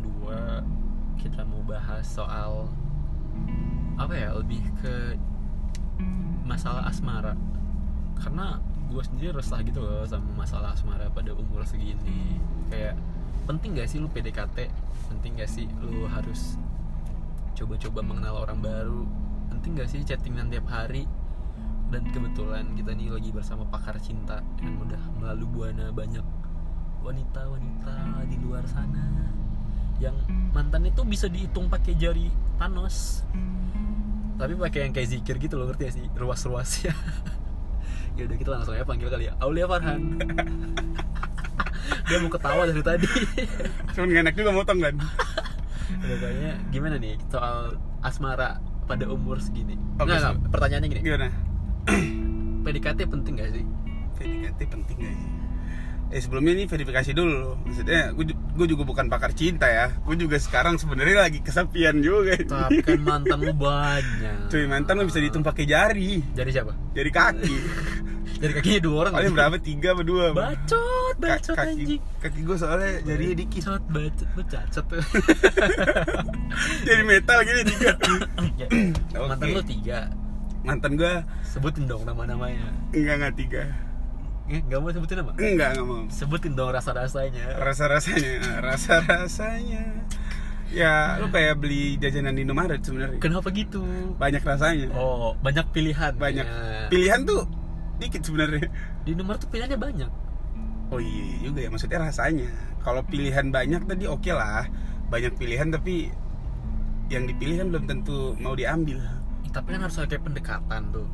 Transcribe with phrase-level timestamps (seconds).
[0.00, 2.68] 2 kita mau bahas soal
[4.00, 5.20] apa ya lebih ke
[6.48, 7.36] masalah asmara.
[8.16, 8.60] Karena
[8.90, 12.40] gue sendiri resah gitu loh sama masalah asmara pada umur segini.
[12.72, 12.96] Kayak
[13.44, 14.70] penting gak sih lu PDKT
[15.10, 16.54] penting gak sih lu harus
[17.58, 19.02] coba-coba mengenal orang baru?
[19.50, 21.04] Penting gak sih chattingan tiap hari?
[21.90, 26.22] Dan kebetulan kita nih lagi bersama pakar cinta yang udah melalui buana banyak
[27.02, 29.34] wanita-wanita di luar sana
[30.00, 30.16] yang
[30.50, 33.22] mantan itu bisa dihitung pakai jari Thanos.
[34.40, 36.04] Tapi pakai yang kayak zikir gitu loh ngerti gak sih?
[36.16, 36.88] Ruas-ruas.
[36.88, 36.96] Ya
[38.18, 39.36] ya udah kita langsung aja panggil kali ya.
[39.38, 40.18] Aulia Farhan.
[42.08, 43.08] Dia mau ketawa dari tadi.
[43.94, 44.94] Cuman gak enak juga motong kan?
[46.00, 49.78] Kayaknya gimana nih soal asmara pada umur segini?
[50.00, 51.00] Oke, nggak, nggak, pertanyaannya gini.
[51.04, 51.26] Gimana?
[52.64, 53.64] PDKT penting gak sih?
[54.18, 55.39] PDKT penting gak sih?
[56.10, 57.54] Eh sebelumnya ini verifikasi dulu.
[57.62, 59.94] Maksudnya gue, gue juga bukan pakar cinta ya.
[60.02, 62.34] Gue juga sekarang sebenarnya lagi kesepian juga.
[62.34, 64.50] Tapi kan mantan lu banyak.
[64.50, 66.18] Cuy mantan lo bisa dihitung pakai jari.
[66.34, 66.74] Jari siapa?
[66.92, 67.56] Jari kaki.
[68.40, 69.56] Jari kakinya dua orang Paling berapa?
[69.60, 70.32] Tiga apa dua?
[70.32, 72.00] Bacot, Ka- bacot kaki, anjing.
[72.18, 73.62] kaki gue soalnya jarinya dikit.
[73.68, 74.42] Bacot, bacot, lu
[74.90, 75.02] tuh
[76.82, 77.90] Jadi metal gini tiga.
[78.60, 78.66] Ya.
[79.20, 79.98] Mantan lu tiga.
[80.60, 81.12] Mantan gue
[81.46, 82.66] Sebutin dong nama-namanya.
[82.90, 83.62] Enggak enggak tiga
[84.50, 85.32] Eh, Gak mau sebutin nama?
[85.38, 86.02] Enggak enggak mau.
[86.10, 87.54] Sebutin dong rasa-rasanya.
[87.62, 88.34] Rasa-rasanya
[88.66, 89.84] Rasa-rasanya.
[90.70, 93.18] Ya lu kayak beli jajanan di Indomaret sebenarnya.
[93.22, 93.82] Kenapa gitu?
[94.18, 94.90] Banyak rasanya.
[94.94, 96.14] Oh, banyak pilihan.
[96.14, 96.46] Banyak.
[96.46, 96.86] Ya.
[96.90, 97.46] Pilihan tuh
[97.98, 98.66] dikit sebenarnya.
[99.06, 100.10] Di nomor tuh pilihannya banyak.
[100.90, 102.50] Oh iya juga ya maksudnya rasanya.
[102.82, 104.66] Kalau pilihan banyak tadi oke lah,
[105.10, 106.10] banyak pilihan tapi
[107.06, 108.98] yang dipilih kan belum tentu mau diambil.
[109.50, 111.06] Tapi kan harus ada kayak pendekatan tuh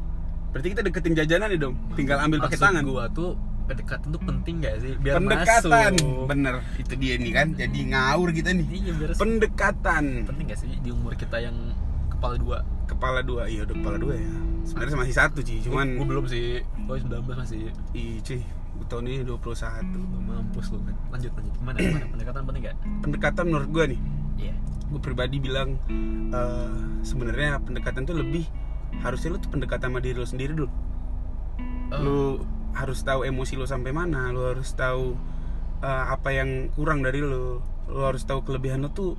[0.57, 2.81] Berarti kita deketin jajanan nih dong, tinggal ambil pakai tangan.
[2.81, 3.37] gua tuh
[3.69, 4.97] pendekatan tuh penting gak sih?
[4.97, 6.25] Biar Pendekatan, masuk.
[6.33, 6.55] Bener.
[6.81, 7.47] Itu dia nih kan.
[7.53, 8.65] Jadi ngawur kita nih.
[8.73, 11.77] Iya biar Pendekatan, penting gak sih di umur kita yang
[12.09, 12.65] kepala dua?
[12.89, 14.33] Kepala dua, iya udah kepala dua ya.
[14.65, 16.65] Sebenarnya masih satu sih, cuman gue belum sih.
[16.89, 17.69] Gue 19 masih.
[17.93, 18.41] Ih cuy,
[18.81, 21.53] gua tahun ini 21 Lu mampus lu kan lanjut lanjut.
[21.61, 21.77] Gimana?
[21.85, 22.07] Gimana?
[22.17, 24.01] Pendekatan penting gak Pendekatan menurut gua nih,
[24.41, 24.57] iya.
[24.89, 25.77] Gue pribadi bilang
[26.33, 28.49] eh, sebenarnya pendekatan tuh lebih
[29.01, 30.69] harusnya lu tuh pendekatan sama diri lu sendiri dulu.
[31.93, 32.19] Oh, lu
[32.77, 35.17] harus tahu emosi lu sampai mana lu harus tahu
[35.81, 39.15] eh, apa yang kurang dari lu lu harus tahu kelebihan lu tuh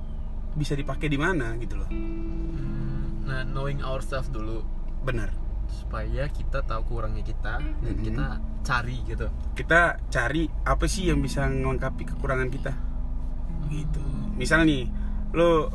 [0.54, 1.88] bisa dipakai di mana gitu loh.
[1.88, 4.62] Hmm, nah knowing ourselves dulu.
[5.06, 5.30] Benar.
[5.68, 8.04] Supaya kita tahu kurangnya kita dan Mhm.
[8.04, 8.26] kita
[8.64, 9.26] cari gitu.
[9.54, 12.72] Kita cari apa sih yang bisa melengkapi kekurangan kita?
[13.68, 14.02] Gitu.
[14.36, 14.88] Misal nih
[15.32, 15.68] lu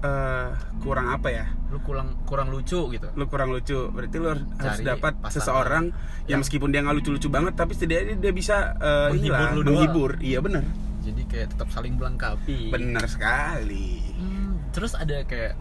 [0.00, 1.46] eh, kurang apa ya?
[1.68, 3.08] Lu kurang kurang lucu gitu.
[3.12, 5.96] Lu kurang lucu berarti lu harus, harus dapat seseorang yang
[6.26, 9.72] yang- meskipun dia nggak lucu-lucu banget tapi setidaknya dia bisa eh, Menghibur inilah, lu doang.
[9.76, 10.10] menghibur.
[10.18, 10.64] Iya benar.
[11.00, 12.68] Jadi kayak tetap saling melengkapi.
[12.68, 14.00] Benar sekali.
[14.16, 15.56] Hmm, terus ada kayak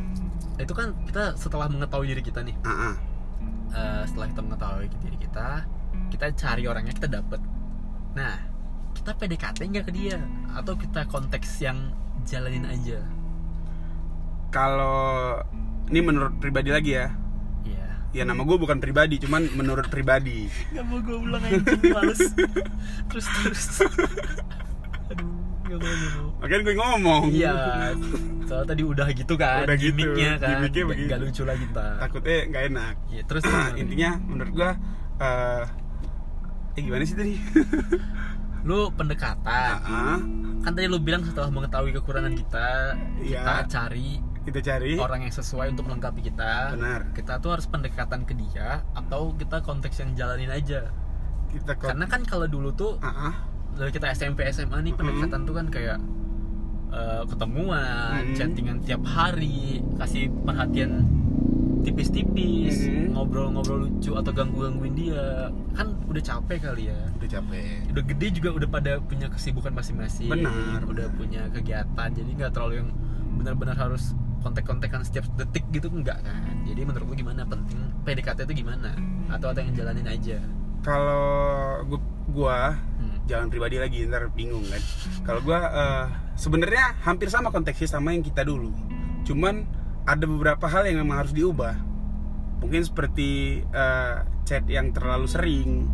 [0.60, 2.56] itu kan kita setelah mengetahui diri kita nih.
[2.64, 2.96] Ah, ah.
[3.72, 5.64] eh, setelah kita mengetahui diri kita
[6.10, 7.40] kita cari orangnya kita dapet.
[8.16, 8.36] Nah
[8.92, 10.18] kita PDKT nggak ke dia?
[10.52, 11.92] Atau kita konteks yang
[12.28, 13.00] jalanin aja
[14.50, 15.40] kalau
[15.90, 17.08] ini menurut pribadi lagi ya.
[17.66, 17.86] Iya.
[18.14, 20.50] Ya nama gue bukan pribadi cuman menurut pribadi.
[20.74, 22.22] Nggak mau gue ulang anjing males.
[23.10, 23.64] Terus terus.
[25.10, 25.40] Aduh
[25.70, 27.24] nggak mau makanya gue ngomong.
[27.30, 27.54] Iya
[28.50, 30.50] soalnya tadi udah gitu kan Udah gitu, gimmicknya kan.
[30.58, 31.08] Gimmicknya begitu.
[31.14, 32.94] nggak lucu lagi ntar takutnya nggak enak.
[33.14, 33.44] Iya, terus
[33.78, 34.72] intinya menurut gue
[35.22, 35.64] eh
[36.74, 37.34] eh gimana sih tadi?
[38.66, 39.72] Lu pendekatan.
[39.80, 40.20] Ah, ah.
[40.60, 42.68] kan tadi lu bilang setelah mengetahui kekurangan kita
[43.24, 43.40] Iya.
[43.40, 44.10] kita cari
[44.50, 48.82] kita cari orang yang sesuai untuk melengkapi kita benar kita tuh harus pendekatan ke dia
[48.98, 50.90] atau kita konteks yang jalanin aja
[51.50, 53.34] kita kok karena kan kalau dulu tuh ah.
[53.78, 55.98] dari kita SMP SMA nih pendekatan tuh kan kayak
[56.94, 58.38] eh, ketemuan Mm-mm.
[58.38, 61.06] chattingan tiap hari kasih perhatian
[61.82, 63.16] tipis-tipis Mm-mm.
[63.16, 68.50] ngobrol-ngobrol lucu atau ganggu-gangguin dia kan udah capek kali ya udah capek udah gede juga
[68.62, 71.18] udah pada punya kesibukan masing-masing Benar, udah benar.
[71.18, 72.90] punya kegiatan jadi nggak terlalu yang
[73.40, 76.44] benar-benar harus kontek-kontekan setiap detik gitu enggak kan?
[76.66, 77.44] Jadi menurut lu gimana?
[77.46, 78.96] Penting PDKT itu gimana?
[79.30, 80.40] Atau ada yang jalanin aja?
[80.82, 82.00] Kalau gua,
[82.32, 83.28] gua hmm.
[83.28, 84.82] jangan pribadi lagi ntar bingung kan?
[85.28, 86.06] Kalau gua eh,
[86.40, 88.72] sebenarnya hampir sama konteksnya sama yang kita dulu.
[89.28, 89.68] Cuman
[90.08, 91.76] ada beberapa hal yang memang harus diubah.
[92.64, 94.16] Mungkin seperti eh,
[94.48, 95.86] chat yang terlalu sering.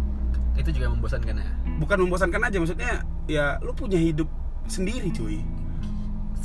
[0.55, 1.49] Itu juga membosankan ya?
[1.81, 4.29] Bukan membosankan aja maksudnya ya lu punya hidup
[4.69, 5.41] sendiri cuy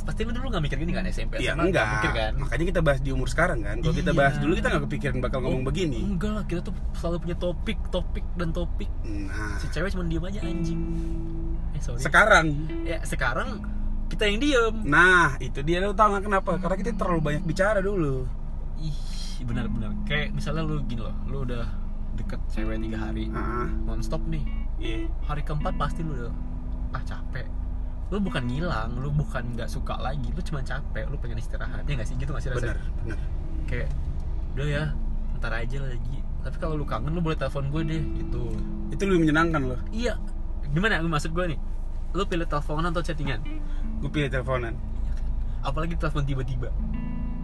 [0.01, 1.87] pasti lu dulu nggak mikir gini kan SMP ya SMA nggak enggak.
[1.93, 2.33] mikir kan?
[2.37, 3.75] Makanya kita bahas di umur sekarang kan.
[3.77, 4.17] Kalau kita Iya.
[4.17, 5.99] bahas dulu kita nggak kepikiran bakal ngomong Oh, begini.
[6.01, 8.89] enggak lah kita tuh selalu punya topik topik dan topik.
[9.03, 9.57] Nah.
[9.57, 10.81] Si cewek cuma diem aja anjing.
[11.79, 11.97] Sorry.
[11.97, 12.45] Sekarang.
[12.83, 13.49] Ya sekarang
[14.05, 14.75] kita yang diem.
[14.83, 16.51] Nah itu dia lu tau nggak kenapa?
[16.57, 18.25] Karena kita terlalu banyak bicara dulu.
[18.77, 18.97] Ih
[19.41, 21.65] benar-benar kayak misalnya lu gini loh lu udah
[22.13, 24.45] deket cewek tiga hari ah nonstop nih.
[24.77, 25.09] Iya.
[25.23, 26.33] Hari keempat pasti lu udah
[26.91, 27.45] ah capek
[28.11, 31.87] lu bukan ngilang lu bukan nggak suka lagi lu cuma capek lu pengen istirahat.
[31.87, 32.15] Ya nggak sih?
[32.19, 33.19] Gitu nggak sih bener rasanya bener
[33.71, 33.89] kayak
[34.51, 34.83] udah ya
[35.39, 36.17] ntar aja lagi.
[36.43, 38.43] Tapi kalau lu kangen lu boleh telepon gue deh gitu.
[38.91, 39.79] Itu lebih menyenangkan loh.
[39.95, 40.19] Iya.
[40.75, 40.99] Gimana?
[40.99, 41.59] Maksud gue nih
[42.11, 43.39] lu pilih teleponan atau chattingan?
[44.03, 44.75] Gue pilih teleponan.
[45.63, 46.67] Apalagi telepon tiba-tiba.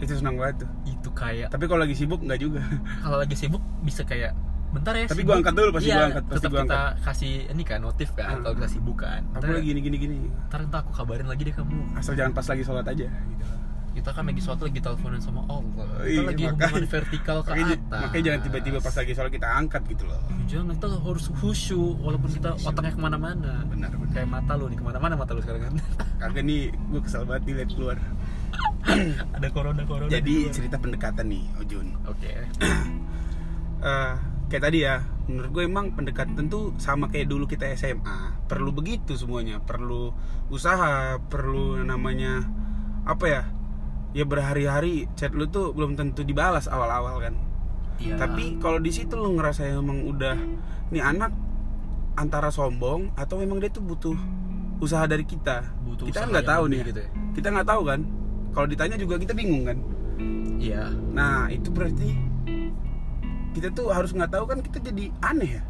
[0.04, 0.70] Itu senang banget tuh.
[0.84, 2.60] Itu kayak tapi kalau lagi sibuk nggak juga.
[3.02, 4.36] Kalau lagi sibuk bisa kayak
[4.70, 6.82] bentar ya Tapi sibuk." gua angkat dulu, pasti iya, gua angkat, pasti tetap gua kita
[7.02, 8.42] kasih ini kan notif kan Hmm.
[8.42, 9.22] kalau kita sibuk kan.
[9.32, 10.16] Aku lagi gini gini gini.
[10.46, 11.80] ntar entah aku kabarin lagi deh kamu.
[11.94, 13.46] Asal jangan pas lagi sholat aja gitu.
[13.90, 15.90] Kita kan lagi suatu lagi teleponan sama Allah.
[15.98, 18.02] Kita Iya, lagi makanya- hubungan vertikal ke makanya, atas.
[18.04, 20.22] makanya jangan tiba-tiba pas lagi sholat kita angkat gitu loh.
[20.46, 23.52] Jangan kita harus khusyuk walaupun kita otaknya ke mana-mana.
[23.66, 24.14] Benar benar.
[24.14, 25.74] Kayak mata lu nih ke mana-mana mata lu sekarang kan.
[26.22, 27.98] Kagak nih gue kesel banget nih liat keluar.
[29.34, 31.88] Ada corona corona jadi cerita pendekatan nih Ojun.
[32.06, 32.32] Oke.
[33.80, 34.14] Eh,
[34.48, 39.14] kayak tadi ya menurut gue emang pendekatan tuh sama kayak dulu kita SMA perlu begitu
[39.20, 39.60] semuanya.
[39.60, 40.16] Perlu
[40.48, 42.48] usaha perlu namanya
[43.04, 43.44] apa ya
[44.16, 47.36] ya berhari-hari chat lu tuh belum tentu dibalas awal-awal kan.
[48.00, 48.16] Iya.
[48.16, 50.38] Tapi kalau di situ lu ngerasa emang udah
[50.94, 51.36] nih anak
[52.18, 54.16] antara sombong atau memang dia tuh butuh
[54.80, 55.76] usaha dari kita?
[55.84, 56.82] Butuh kita usaha nggak tahu nih.
[56.88, 57.10] gitu ya?
[57.36, 58.00] Kita nggak tahu kan.
[58.56, 59.78] Kalau ditanya juga kita bingung kan.
[60.58, 60.90] Iya.
[61.14, 62.37] Nah itu berarti
[63.58, 65.64] kita tuh harus nggak tahu kan kita jadi aneh ya.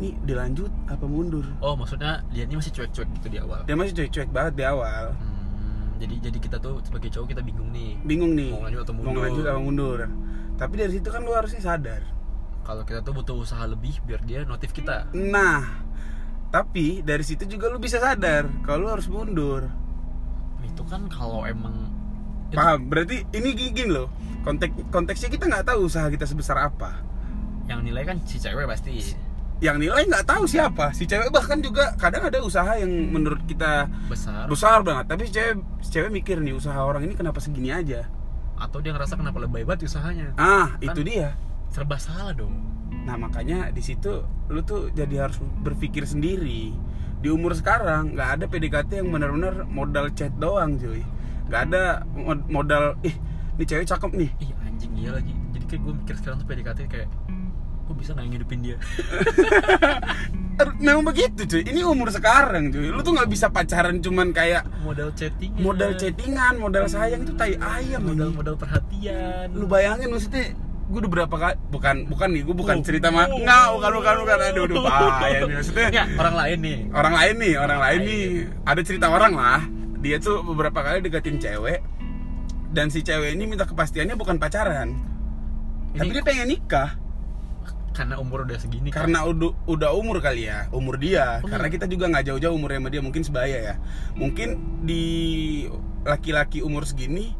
[0.00, 1.44] Nih dilanjut apa mundur?
[1.60, 3.68] Oh maksudnya dia ini masih cuek-cuek gitu di awal?
[3.68, 5.12] Dia masih cuek-cuek banget di awal.
[5.12, 8.00] Hmm, jadi jadi kita tuh sebagai cowok kita bingung nih.
[8.00, 8.56] Bingung nih.
[8.56, 9.22] Mau lanjut atau mau mundur?
[9.28, 9.98] lanjut apa mundur.
[10.56, 12.02] Tapi dari situ kan lu harusnya sadar.
[12.64, 15.12] Kalau kita tuh butuh usaha lebih biar dia notif kita.
[15.12, 15.84] Nah
[16.48, 19.68] tapi dari situ juga lu bisa sadar kalau lu harus mundur.
[20.64, 21.92] Itu kan kalau emang
[22.56, 22.88] paham?
[22.88, 24.08] Berarti ini gini loh.
[24.46, 27.07] Konteks konteksnya kita nggak tahu usaha kita sebesar apa
[27.68, 29.14] yang nilai kan si cewek pasti.
[29.58, 30.90] Yang nilai nggak tahu siapa.
[30.90, 34.46] Si cewek bahkan juga kadang ada usaha yang menurut kita besar.
[34.46, 35.04] besar banget.
[35.06, 38.06] Tapi si cewek si cewek mikir nih usaha orang ini kenapa segini aja?
[38.54, 40.34] Atau dia ngerasa kenapa lebay banget usahanya?
[40.34, 41.36] Ah Kan- itu dia.
[41.68, 42.54] serba salah dong.
[43.04, 46.72] Nah makanya di situ lu tuh jadi harus berpikir sendiri.
[47.18, 51.04] Di umur sekarang nggak ada PDKT yang benar-benar modal chat doang cuy.
[51.46, 53.12] Nggak ada mod- modal ih
[53.54, 54.30] ini cewek cakep nih.
[54.38, 55.34] Ih anjing iya lagi.
[55.50, 57.08] Jadi kayak gue mikir sekarang tuh PDKT kayak
[57.88, 58.76] gue bisa nggak ngidupin dia?
[60.58, 61.62] Er, memang begitu cuy.
[61.62, 62.90] Ini umur sekarang cuy.
[62.90, 67.54] Lu tuh nggak bisa pacaran cuman kayak modal chatting modal chattingan modal sayang itu tai
[67.56, 69.54] ayam modal modal perhatian.
[69.54, 70.50] Lu bayangin maksudnya
[70.88, 72.82] gue udah berapa kali bukan bukan nih gue bukan Oh.
[72.82, 73.38] cerita mah Oh.
[73.38, 74.36] nggak bukan bukan bukan.
[74.42, 75.86] Aduh aduh bahaya nih maksudnya.
[75.88, 76.78] Nggak, orang lain nih.
[76.90, 78.08] Orang lain nih orang lain lain.
[78.10, 78.24] nih
[78.66, 79.62] ada cerita orang lah.
[79.98, 81.80] Dia tuh beberapa kali deketin cewek.
[82.68, 84.90] Dan si cewek ini minta kepastiannya bukan pacaran.
[85.88, 86.98] Ini- tapi dia pengen nikah
[87.98, 89.10] karena umur udah segini kan.
[89.10, 91.42] karena udah udah umur kali ya umur dia.
[91.42, 93.74] Oh, karena kita juga nggak jauh-jauh umurnya sama dia mungkin sebaya ya.
[94.14, 94.48] Mungkin
[94.86, 95.04] di
[96.06, 97.34] laki-laki umur segini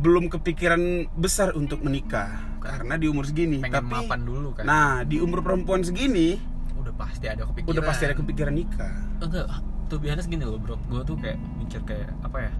[0.00, 2.44] belum kepikiran besar untuk menikah.
[2.60, 6.36] Karena di umur segini pengen tapi mapan dulu kan nah di umur perempuan segini
[6.76, 7.72] udah pasti ada kepikiran.
[7.72, 8.94] udah pasti ada kepikiran nikah.
[9.24, 9.48] Enggak
[9.88, 10.76] tuh biasanya segini loh bro.
[10.92, 12.52] Gue tuh kayak mikir kayak apa ya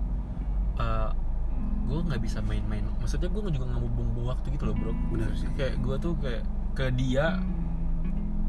[1.90, 2.86] gue nggak bisa main-main.
[2.96, 4.92] Maksudnya gue juga nggak mau buang waktu gitu loh bro.
[5.12, 5.48] Benar sih.
[5.52, 7.38] Kayak gue tuh kayak ke dia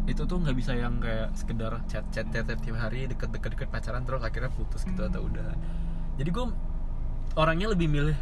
[0.04, 3.68] itu tuh nggak bisa yang kayak sekedar chat chat chat chat tiap hari deket-deket deket
[3.70, 5.54] pacaran terus akhirnya putus gitu atau udah.
[6.18, 6.46] Jadi gue
[7.34, 8.18] orangnya lebih milih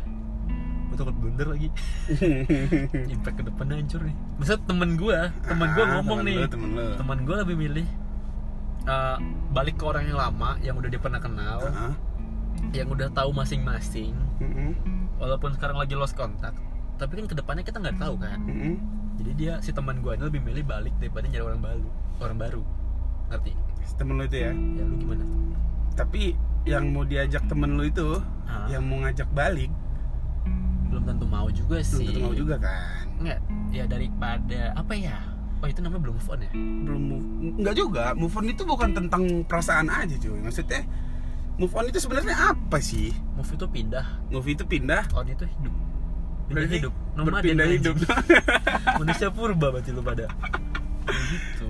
[0.90, 1.70] gue takut blunder lagi.
[3.14, 4.16] Impact ke depannya hancur nih.
[4.38, 6.48] Misal temen gue temen gue Ah, ngomong temen nih.
[6.48, 7.88] temen temen gue lebih milih
[8.86, 9.18] uh,
[9.50, 11.94] balik ke orang yang lama yang udah dia pernah kenal Heeh.
[12.76, 14.14] yang udah tahu masing-masing.
[14.40, 14.72] Mm-mm.
[15.20, 16.56] walaupun sekarang lagi lost kontak
[16.96, 18.40] tapi kan ke depannya kita nggak tahu kan.
[18.40, 18.76] Mm-mm.
[19.20, 21.88] Jadi dia si teman gue ini lebih milih balik daripada nyari orang baru
[22.20, 22.62] orang baru.
[23.28, 23.52] Ngerti?
[23.94, 24.52] Temen lu itu ya?
[24.56, 25.24] Ya lu gimana?
[25.94, 26.34] Tapi
[26.64, 28.66] yang mau diajak temen lu itu Ah.
[28.66, 29.70] yang mau ngajak balik
[30.90, 32.08] belum tentu mau juga belum sih.
[32.08, 33.06] tentu mau juga kan?
[33.20, 33.38] Nggak
[33.70, 35.18] ya daripada apa ya?
[35.60, 36.52] Oh itu namanya belum move on ya?
[36.56, 37.26] Belum move
[37.60, 38.04] nggak juga.
[38.16, 40.40] Move on itu bukan tentang perasaan aja cuy.
[40.40, 40.82] Maksudnya
[41.56, 43.14] move on itu sebenarnya apa sih?
[43.36, 44.06] Move itu pindah.
[44.32, 45.04] Move itu pindah?
[45.14, 45.74] On itu hidup.
[46.50, 46.94] Pindah berarti hidup.
[47.14, 47.96] Nomaden berpindah hidup
[49.00, 50.28] manusia purba berarti lu pada.
[51.08, 51.70] Gitu.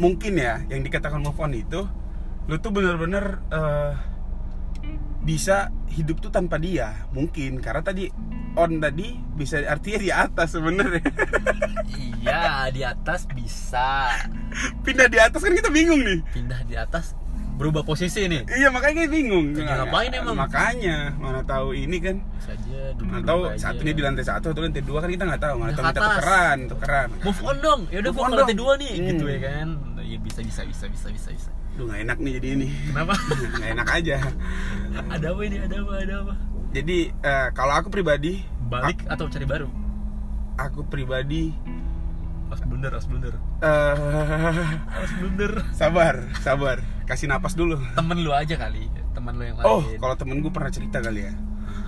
[0.00, 1.84] Mungkin ya yang dikatakan move on itu
[2.48, 3.92] lu tuh bener-bener eh,
[5.20, 7.06] bisa hidup tuh tanpa dia.
[7.12, 8.08] Mungkin karena tadi
[8.56, 11.04] on tadi bisa artinya di atas sebenarnya.
[12.20, 14.08] Iya di atas bisa.
[14.82, 16.20] Pindah di atas kan kita bingung nih.
[16.32, 17.14] Pindah di atas
[17.60, 19.52] berubah posisi nih Iya makanya gue bingung.
[19.52, 20.32] Ya, ngapain emang?
[20.34, 22.16] Makanya mana tahu ini kan.
[22.38, 25.54] saja Mana tahu satunya di lantai satu atau lantai dua kan kita nggak tahu.
[25.54, 27.08] Mana tahu kita tukeran, tukeran.
[27.20, 29.06] move on dong ya udah Move gua on ke lantai dua nih Hmm.
[29.06, 29.68] gitu ya kan
[30.00, 32.68] ya bisa bisa bisa bisa bisa bisa Duh nggak enak nih jadi ini.
[32.88, 33.12] kenapa
[33.54, 34.16] Nggak enak aja.
[35.06, 36.34] ada apa ini ada apa ada apa
[36.70, 38.32] Jadi eh, kalau aku pribadi,
[38.64, 39.68] balik atau cari baru
[40.56, 41.52] aku pribadi
[42.46, 43.94] harus blunder harus blunder eh
[44.90, 46.78] harus blunder sabar, sabar.
[47.10, 47.74] Kasih napas dulu.
[47.92, 51.26] temen lu aja kali temen lu yang lain Oh, kalau temen gue pernah cerita kali
[51.26, 51.34] ya.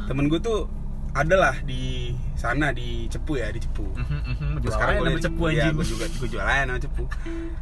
[0.04, 0.66] Temen gue tuh
[1.12, 3.84] adalah di sana di Cepu ya, di Cepu.
[3.86, 6.80] Mhm, mhm, Terus jualan gua sama di- cepu Iya, anjing gue juga gue jualan sama
[6.80, 7.04] Cepu.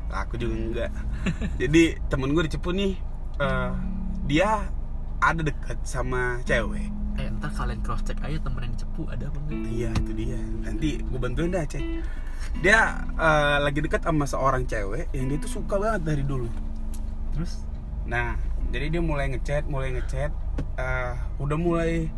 [0.06, 0.90] Lah, aku juga enggak.
[1.60, 2.92] Jadi temen gue di Cepu nih,
[3.36, 3.70] eh,
[4.24, 4.50] dia
[5.18, 6.88] ada dekat sama cewek.
[7.12, 10.12] eh ntar kalian cross check aja temen yang di cepu ada apa enggak Iya itu
[10.14, 10.38] dia.
[10.40, 11.84] Nanti gue bantuin dah cek.
[12.58, 12.80] Dia
[13.12, 16.48] eh, lagi dekat sama seorang cewek yang dia tuh suka banget dari dulu.
[17.40, 17.64] Terus?
[18.04, 18.36] Nah,
[18.68, 20.28] jadi dia mulai ngechat, mulai ngechat,
[20.76, 22.12] eh, udah mulai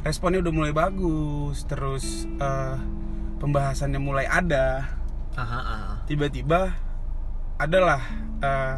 [0.00, 2.76] responnya udah mulai bagus, terus eh,
[3.36, 4.88] pembahasannya mulai ada.
[6.08, 6.72] Tiba-tiba
[7.60, 8.00] adalah
[8.40, 8.76] eh,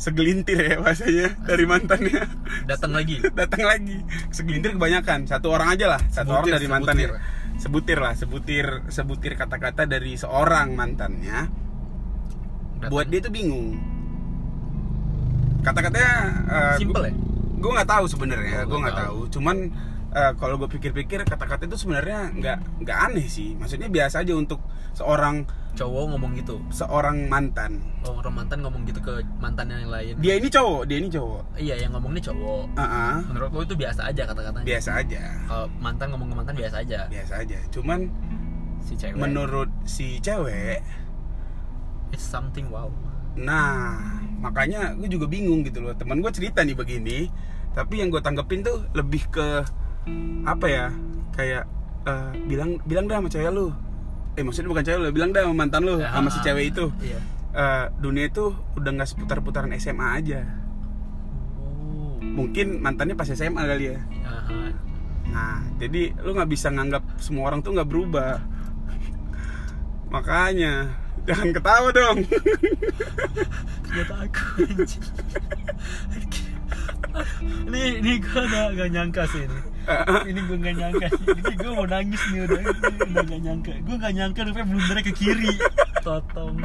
[0.00, 2.24] segelintir ya bahasanya dari mantannya.
[2.70, 3.20] Datang lagi?
[3.44, 4.00] Datang lagi.
[4.32, 5.28] Segelintir kebanyakan.
[5.28, 6.00] Satu orang aja lah.
[6.08, 7.08] Satu Sebutir, orang dari mantannya.
[7.12, 7.42] sebutir.
[7.54, 11.46] sebutir lah sebutir sebutir kata-kata dari seorang mantannya.
[12.74, 12.90] Datang.
[12.90, 13.93] buat dia tuh bingung
[15.64, 16.12] kata-katanya
[16.46, 17.14] eh, simple ya?
[17.58, 19.08] gue nggak tahu sebenarnya Oh, gue nggak tahu.
[19.24, 19.32] tahu.
[19.40, 19.56] Cuman
[20.12, 23.56] eh, kalau gue pikir-pikir kata-kata itu sebenarnya nggak nggak aneh sih.
[23.56, 24.60] Maksudnya biasa aja untuk
[24.92, 25.42] seorang
[25.74, 26.62] cowok ngomong gitu?
[26.70, 27.82] seorang mantan.
[28.06, 30.14] Oh orang mantan ngomong gitu ke mantan yang lain.
[30.22, 31.42] Dia ini cowok dia ini cowok.
[31.58, 32.64] Iya yang ngomong ini cowok.
[32.78, 34.62] Ah, ah, menurut lo itu biasa aja kata-katanya?
[34.68, 35.22] Biasa aja.
[35.50, 37.00] Kalau mantan ngomong ke mantan biasa aja?
[37.10, 37.58] Biasa aja.
[37.74, 38.06] Cuman
[38.84, 39.16] si cewek.
[39.16, 40.84] menurut si cewek
[42.12, 42.92] it's something wow.
[43.34, 45.96] nah makanya gue juga bingung gitu loh.
[45.96, 47.32] Teman gue cerita nih begini
[47.72, 49.64] tapi yang gue tanggepin tuh lebih ke
[50.44, 50.86] apa ya
[51.32, 51.64] kayak
[52.04, 53.72] eh, bilang bilang dah sama cewek lu.
[54.36, 56.84] Eh maksudnya bukan cewek lu bilang dah sama mantan lu sama si Ah, cewek itu.
[57.00, 57.18] iya.
[57.54, 60.44] Eh, dunia itu udah nggak seputar-putaran SMA aja.
[61.56, 63.98] Oh mungkin mantannya pas SMA kali ya.
[64.22, 64.60] Aha.
[65.24, 68.38] nah jadi lu nggak bisa nganggap semua orang tuh nggak berubah.
[70.10, 70.94] Makanya
[71.28, 72.18] jangan ketawa dong.
[73.86, 75.04] Ternyata aku anjing.
[77.70, 79.58] ini ini gue gak, gak nyangka sih ini.
[80.32, 81.06] Ini gue gak nyangka.
[81.12, 82.56] Ini gue mau nangis nih udah.
[82.56, 83.72] Ini udah gak nyangka.
[83.84, 85.52] Gue gak nyangka rupanya blundernya ke kiri.
[86.00, 86.56] Totong.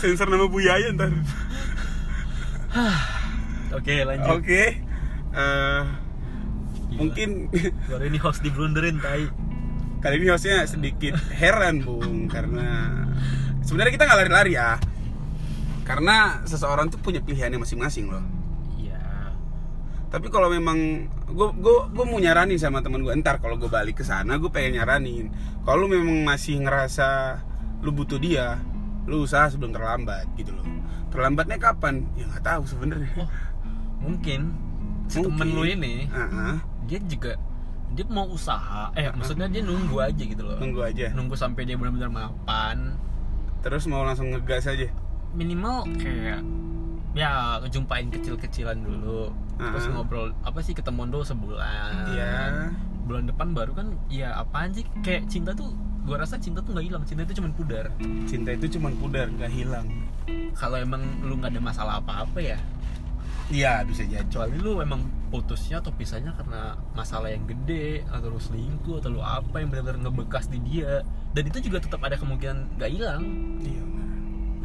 [0.00, 1.12] Sensor nama Bu Yaya ntar.
[3.76, 4.40] Oke lanjut.
[4.40, 4.62] Oke.
[5.36, 5.82] Eh,
[6.96, 6.96] Gila.
[6.96, 7.52] mungkin
[7.92, 9.28] baru ini host di blunderin tai
[10.06, 12.94] kali ini hostnya sedikit heran bung karena
[13.66, 14.78] sebenarnya kita nggak lari-lari ya.
[15.82, 18.22] Karena seseorang tuh punya pilihannya masing-masing loh.
[18.78, 19.34] Iya.
[20.06, 23.98] Tapi kalau memang gue gue gue mau nyaranin sama temen gue ntar kalau gue balik
[23.98, 25.34] ke sana gue pengen nyaranin.
[25.66, 27.42] Kalau lu memang masih ngerasa
[27.82, 28.62] lu butuh dia
[29.10, 30.62] lu usaha sebelum terlambat gitu loh.
[31.10, 32.06] Terlambatnya kapan?
[32.14, 33.10] Ya nggak tahu sebenarnya.
[33.18, 33.30] Oh
[34.06, 34.54] mungkin
[35.10, 35.34] Mungkin.
[35.34, 37.34] temen lu ini Ah, ah, dia juga
[37.92, 40.58] dia mau usaha eh maksudnya dia nunggu aja gitu loh.
[40.58, 41.12] Nunggu aja.
[41.12, 42.98] Nunggu sampai dia benar-benar mapan.
[43.60, 44.86] Terus mau langsung ngegas aja?
[45.32, 46.40] Minimal kayak
[47.12, 49.32] ya jumpain kecil-kecilan dulu.
[49.56, 49.92] Terus Ah.
[49.92, 52.12] ngobrol apa sih ketemuan dulu sebulan.
[52.12, 52.34] Iya.
[53.06, 54.82] bulan depan baru kan ya apaan sih?
[54.98, 55.70] Kayak cinta tuh
[56.02, 57.02] gua rasa cinta tuh nggak hilang.
[57.06, 57.86] Cinta itu cuma pudar.
[58.26, 59.86] Cinta itu cuma pudar nggak hilang.
[60.52, 62.58] Kalau emang lu nggak ada masalah apa-apa ya
[63.52, 64.24] iya bisa jadi.
[64.26, 69.22] Kecuali lu emang putusnya atau pisahnya karena masalah yang gede atau lu selingkuh atau lu
[69.22, 71.02] apa yang benar-benar ngebekas di dia.
[71.34, 73.22] Dan itu juga tetap ada kemungkinan nggak hilang.
[73.60, 73.96] Iya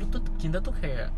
[0.02, 1.14] lu tuh cinta tuh kayak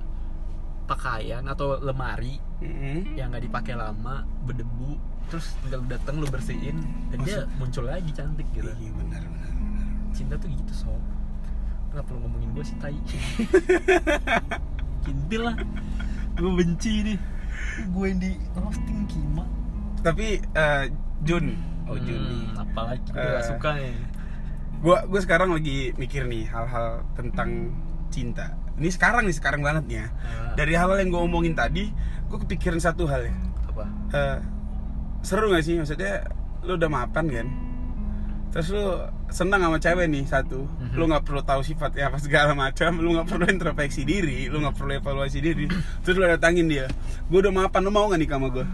[0.83, 3.15] pakaian atau lemari Mm-mm.
[3.15, 4.99] yang nggak dipakai lama berdebu
[5.31, 8.67] terus tinggal lu dateng lu bersihin dan dia muncul lagi cantik gitu.
[8.67, 10.99] Iya benar benar benar cinta tuh gitu sob.
[11.95, 12.99] Kenapa lu ngomongin gue sih tai?
[15.07, 15.55] Kintil lah.
[16.35, 17.17] Gue benci nih
[17.83, 19.45] gue yang di roasting kima.
[20.01, 20.83] Tapi eh,
[21.23, 21.55] Jun.
[21.83, 24.13] Oh hmm, apalagi gue gak suka nih
[24.83, 27.71] gue gue sekarang lagi mikir nih hal-hal tentang
[28.11, 28.51] cinta.
[28.75, 30.07] Ini sekarang nih sekarang banget nih ya.
[30.11, 30.53] Ah.
[30.59, 31.87] dari hal yang gue omongin tadi
[32.27, 33.35] gue kepikiran satu hal ya.
[33.71, 33.85] Apa?
[34.11, 34.37] Eh,
[35.23, 35.79] seru gak sih?
[35.79, 36.27] Maksudnya
[36.67, 37.47] lu udah mapan kan?
[38.51, 38.85] Terus lu
[39.33, 40.63] senang sama cewek nih satu.
[40.63, 40.93] Mhm.
[40.93, 42.95] lu nggak perlu tahu sifatnya apa segala macam.
[42.95, 45.65] Lu nggak perlu introspeksi diri lu nggak perlu evaluasi diri.
[45.99, 46.85] Terus lu datangin dia.
[47.25, 48.65] Gue udah mapan lu mau nggak nikah sama gue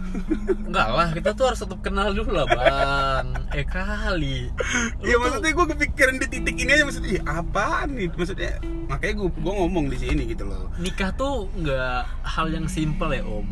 [0.62, 3.26] Enggak lah, kita tuh harus tetap kenal dulu lah bang.
[3.50, 4.52] Eh kali.
[5.00, 8.08] Lu Iya tuh- maksudnya gue kepikiran di titik ini aja maksudnya "Ih, apaan nih?
[8.12, 8.52] Maksudnya
[8.86, 10.68] makanya gue gue ngomong di sini gitu loh.
[10.76, 13.48] Nikah tuh nggak hal yang simple ya om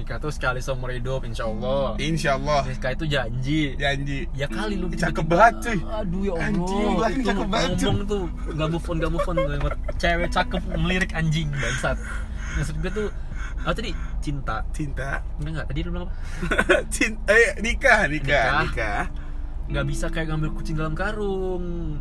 [0.00, 3.76] Nikah tuh sekali seumur hidup insya Allah Insya Allah Nikah itu janji.
[3.76, 4.24] Janji.
[4.32, 5.78] Ya kali lu Cakep tiba-tiba- banget, cuy.
[5.92, 7.84] Aduh ya Allah Anjing, Itu cakep banget, cuy.
[7.84, 8.24] ngomong tuh.
[8.50, 9.36] Gak move on, gak move on
[9.94, 11.96] Cewek cakep ngelirik anjing Bangsat.
[12.56, 13.08] Maksud gue tuh
[13.60, 13.92] Apa tadi?
[14.18, 14.64] Cinta.
[14.72, 15.20] Cinta.
[15.36, 16.14] Enggak enggak, tadi lu bilang apa?
[16.94, 18.52] cinta eh nikah nikah Nikah.
[18.64, 19.02] nikah.
[19.70, 22.00] Gak bisa kayak ngambil kucing dalam karung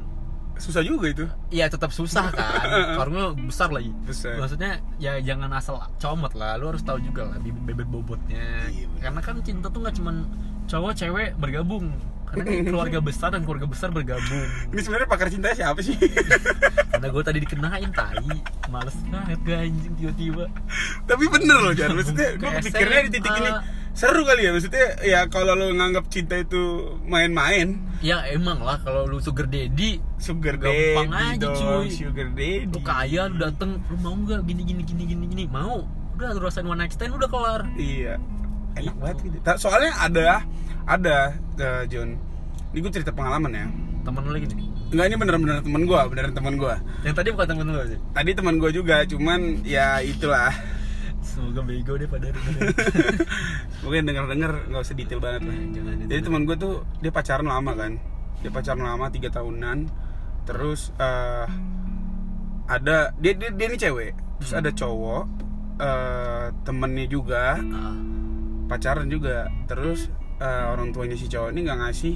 [0.60, 1.26] susah juga itu.
[1.50, 3.00] Iya tetap susah kan.
[3.00, 3.90] Karungnya besar lagi.
[4.04, 4.38] Besar.
[4.38, 6.60] Maksudnya ya jangan asal comot lah.
[6.60, 8.70] Lu harus tahu juga lah bibit bebet bobotnya.
[8.70, 9.02] Iya, bener.
[9.02, 10.28] Karena kan cinta tuh gak cuman
[10.68, 11.90] cowok cewek bergabung.
[12.30, 14.46] Karena kan keluarga besar dan keluarga besar bergabung.
[14.70, 15.98] Ini sebenarnya pakar cinta siapa sih?
[16.94, 18.38] Karena gue tadi dikenain tai.
[18.70, 20.46] Males banget gue anjing tiba-tiba.
[21.10, 21.96] Tapi bener loh Jan.
[21.98, 23.42] Maksudnya gue pikirnya di titik SMA.
[23.42, 23.52] ini
[24.00, 26.62] seru kali ya maksudnya ya kalau lo nganggap cinta itu
[27.04, 27.76] main-main.
[28.00, 31.88] Ya emang lah kalau lu sugar daddy sugar Gampang daddy aja, dong, cuy.
[31.92, 32.64] sugar daddy.
[32.66, 35.44] Lu kaya lu dateng Lu mau gak gini gini gini gini gini.
[35.46, 35.84] Mau?
[36.16, 37.68] Udah lu rasain one night stand udah kelar.
[37.76, 38.16] Iya.
[38.74, 39.02] Enak Gitu.
[39.04, 39.38] banget gitu.
[39.60, 40.28] Soalnya ada
[40.88, 41.18] ada
[41.60, 42.16] eh, John.
[42.72, 43.68] Ini gue cerita pengalaman ya.
[44.00, 44.68] Temen lu lagi nih?
[44.90, 48.00] Enggak ini bener-bener temen gue beneran temen gue Yang tadi bukan temen lu sih?
[48.10, 50.50] Tadi teman gue juga cuman ya itulah
[51.40, 52.28] Semoga bego deh pada
[53.88, 55.56] mungkin denger-denger nggak usah detail banget lah.
[55.72, 57.96] Jangan jadi teman gue tuh dia pacaran lama kan.
[58.44, 59.88] Dia pacaran lama tiga tahunan.
[60.44, 61.48] Terus eh,
[62.68, 64.12] ada dia dia dia ini cewek.
[64.44, 64.60] Terus Hmm.
[64.60, 65.24] ada cowok
[65.80, 67.56] eh, temennya juga.
[67.56, 67.96] Ah,
[68.68, 69.48] pacaran juga.
[69.64, 70.12] Terus
[70.44, 72.16] eh, orang tuanya si cowok ini nggak ngasih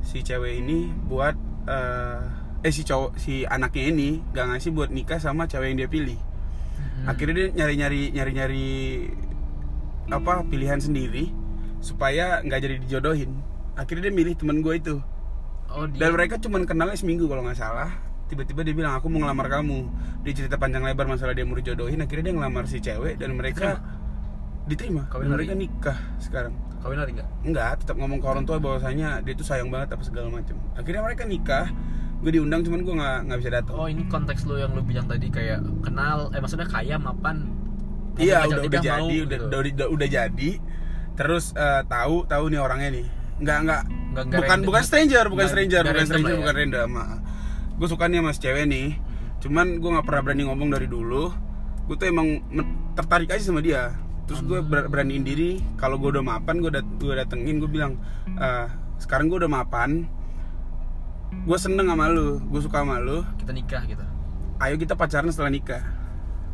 [0.00, 1.36] si cewek ini buat
[1.68, 2.20] eh,
[2.64, 6.18] eh si cowok si anaknya ini nggak ngasih buat nikah sama cewek yang dia pilih.
[7.06, 8.68] Akhirnya dia nyari nyari nyari nyari
[10.12, 11.32] apa pilihan sendiri
[11.82, 13.42] supaya nggak jadi dijodohin.
[13.74, 14.96] Akhirnya dia milih temen gue itu.
[15.72, 16.04] Oh dia.
[16.04, 17.90] dan mereka cuman kenalnya seminggu kalau nggak salah.
[18.28, 19.88] Tiba-tiba dia bilang aku mau ngelamar kamu.
[20.24, 23.80] Dia cerita panjang lebar masalah dia mau dijodohin akhirnya dia ngelamar si cewek dan mereka
[24.68, 25.08] diterima.
[25.08, 26.54] Kawin dan mereka nikah sekarang.
[26.82, 27.28] Kawin lari nggak?
[27.46, 30.56] enggak tetap ngomong ke orang tua bahwasanya dia tuh sayang banget apa segala macam.
[30.78, 31.66] Akhirnya mereka nikah
[32.22, 33.74] gue diundang cuman gue nggak nggak bisa datang.
[33.74, 37.50] Oh ini konteks lo yang lo bilang tadi kayak kenal, eh maksudnya kaya mapan.
[38.14, 39.44] iya udah udah jadi mau udah, gitu.
[39.44, 40.50] udah, udah udah jadi.
[41.12, 43.06] Terus eh, tahu tahu nih orangnya nih.
[43.38, 43.82] Nggak nggak.
[44.12, 44.66] Bukan random.
[44.68, 46.38] bukan stranger bukan Nggak- stranger nggak bukan stranger ya.
[46.38, 46.90] bukan random
[47.72, 48.88] gue suka nih sama si cewek nih.
[49.40, 51.32] Cuman gue nggak pernah berani ngomong dari dulu.
[51.88, 52.38] Gue tuh emang
[52.94, 53.90] tertarik aja sama dia.
[54.28, 55.58] Terus gue ber- beraniin diri.
[55.74, 58.66] Kalau gue udah mapan gue dat gue datengin gue bilang "Eh,
[59.00, 60.06] sekarang gue udah mapan
[61.32, 63.24] gue seneng sama lu gue suka sama lu.
[63.38, 64.04] Kita nikah gitu.
[64.62, 65.82] ayo kita pacaran setelah nikah.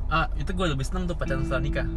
[0.09, 1.89] Ah itu gue lebih seneng tuh pacaran setelah nikah.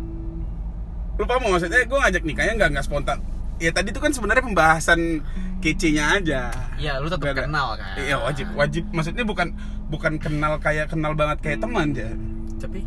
[1.15, 3.19] lupa mau maksudnya gue ngajak nikahnya nggak nggak spontan.
[3.61, 5.21] Ya tadi tuh kan sebenarnya pembahasan
[5.61, 6.49] kece-nya aja.
[6.75, 7.93] Iya lu tetap ada- kenal kan.
[7.95, 8.83] iya wajib wajib.
[8.89, 9.53] Maksudnya bukan
[9.87, 12.09] bukan kenal kayak kenal banget kayak teman ya.
[12.57, 12.81] Tapi?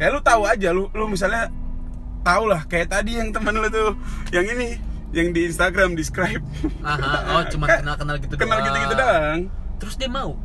[0.00, 1.52] Kayak lu tahu aja lu lu misalnya
[2.24, 3.94] tahu lah kayak tadi yang teman lu tuh
[4.34, 6.42] yang ini yang di Instagram describe
[6.80, 8.66] aha, oh cuma kenal-kenal gitu kenal doang.
[8.66, 9.40] gitu-gitu doang
[9.76, 10.40] Terus dia mau.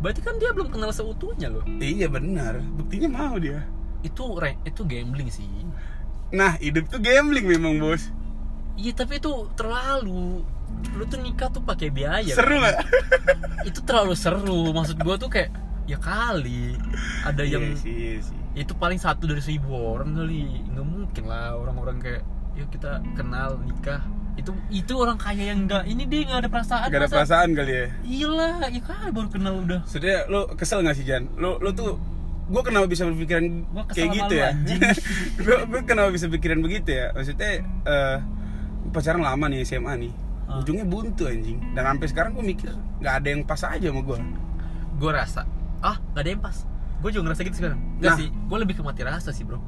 [0.00, 1.60] Berarti kan dia belum kenal seutuhnya loh.
[1.76, 3.64] iya benar buktinya mau dia
[4.00, 5.48] Itu itu gambling sih.
[6.28, 8.08] nah hidup tuh gambling memang bos
[8.74, 10.42] Iya tapi itu terlalu
[10.92, 12.74] lu tuh nikah tuh pakai biaya seru kan?
[12.74, 12.76] nggak
[13.70, 16.74] itu terlalu seru maksud gua tuh kayak ya kali
[17.22, 18.36] ada yang Iya sih, iya sih.
[18.56, 22.22] itu paling satu dari seribu orang kali nggak mungkin lah orang-orang kayak
[22.54, 24.02] yuk kita kenal nikah
[24.34, 27.48] itu itu orang kaya yang enggak ini dia nggak ada perasaan Gak ada masa- perasaan
[27.52, 31.30] kali ya iyalah ya kali baru kenal udah Sudah lu kesel gak sih Jan?
[31.34, 31.94] Lu lu tuh
[32.44, 34.50] gue kenapa bisa berpikiran Gua kayak gitu ya?
[35.38, 37.10] gue kenapa bisa pikiran begitu ya?
[37.10, 37.50] Maksudnya
[37.84, 38.16] eh
[38.90, 40.12] pacaran lama nih SMA nih.
[40.44, 40.60] Ah.
[40.60, 41.56] Ujungnya buntu anjing.
[41.72, 44.18] Dan sampai sekarang gue mikir nggak ada yang pas aja sama gue.
[44.94, 45.42] gue rasa
[45.80, 46.56] ah nggak ada yang pas
[46.96, 48.16] gue juga ngerasa gitu sekarang nggak Nah.
[48.16, 49.58] sih gue lebih ke mati rasa sih bro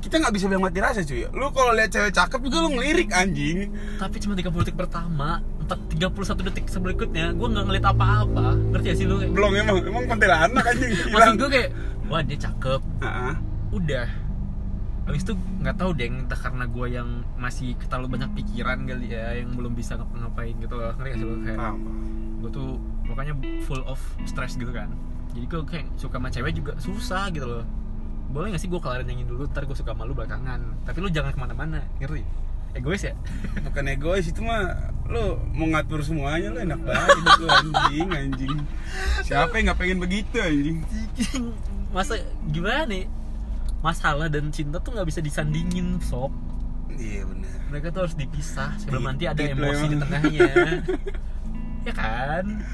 [0.00, 1.26] Kita nggak bisa bilang mati rasa cuy.
[1.32, 3.72] Lu kalau lihat cewek cakep juga lu ngelirik anjing.
[3.96, 8.46] tapi cuma 30 detik pertama 4, 31 detik berikutnya gue nggak ngeliat apa-apa.
[8.74, 9.16] Ngerti gak sih lu?
[9.32, 10.92] Belum emang emang kuntilanak anjing.
[11.12, 11.68] maksud gue kayak
[12.06, 12.80] wah dia cakep.
[13.02, 13.34] Heeh.
[13.74, 14.08] udah.
[15.06, 19.38] Habis itu nggak tahu deh entah karena gue yang masih terlalu banyak pikiran kali ya
[19.38, 20.92] yang belum bisa ngapa-ngapain gitu loh.
[20.98, 21.74] Ngerti gak sih lo kayak
[22.36, 22.70] gue tuh
[23.06, 24.90] pokoknya full of stress gitu kan.
[25.34, 27.85] Jadi gue kayak suka sama cewek juga susah gitu loh
[28.30, 29.46] boleh gak sih gue kelarin yang ini dulu?
[29.50, 30.84] Ntar gue suka sama lu belakangan.
[30.84, 32.22] Tapi lu jangan ke mana-mana ngerti
[32.76, 33.14] egois ya?
[33.66, 38.56] Bukan egois itu mah lu mau ngatur semuanya lu enak banget hidup anjing anjing.
[39.24, 40.78] Siapa yang nggak pengen begitu anjing?
[41.94, 43.04] Masa gimana nih?
[43.80, 46.34] Masalah dan cinta tuh nggak bisa disandingin sob.
[46.92, 50.50] Iya benar mereka tuh harus dipisah sebelum nanti ada emosi di tengahnya.
[51.86, 52.66] Ya kan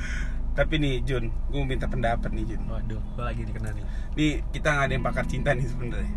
[0.53, 2.63] tapi nih Jun gue minta pendapat nih Jun.
[2.69, 3.85] Waduh gue lagi dikena nih.
[4.17, 6.13] Nih kita nggak ada yang pakar cinta nih sebenarnya.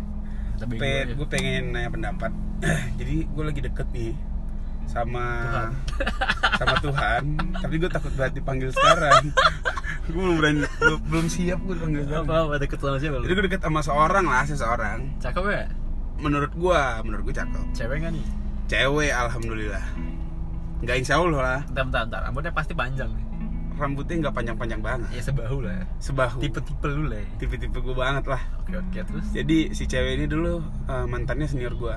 [0.56, 2.32] Tapi Pe, gue gue pengen nanya pendapat.
[3.00, 4.12] Jadi gue lagi deket nih
[4.84, 5.72] sama Tuhan.
[6.60, 7.22] sama Tuhan.
[7.64, 9.24] Tapi gue takut banget dipanggil sekarang.
[10.06, 12.46] Gue belum berani belum, belum siap gue dipanggil apa sekarang.
[12.46, 14.98] Apa deket sama siapa jadi gue deket sama seorang lah seseorang.
[15.18, 15.66] Cakep ya?
[16.22, 17.64] Menurut gue menurut gue cakep.
[17.74, 18.26] Cewek nggak nih?
[18.70, 19.82] Cewek alhamdulillah.
[20.86, 21.60] Nggak insya Allah lah.
[21.66, 22.20] Bentar bentar bentar.
[22.22, 23.25] Rambutnya pasti panjang nih
[23.76, 25.84] rambutnya nggak panjang-panjang banget ya sebahu lah ya.
[25.98, 27.28] sebahu tipe-tipe lu lah ya.
[27.36, 31.74] tipe-tipe gue banget lah oke oke terus jadi si cewek ini dulu eh, mantannya senior
[31.74, 31.96] gue